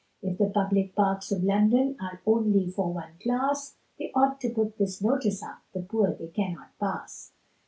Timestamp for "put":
4.49-4.79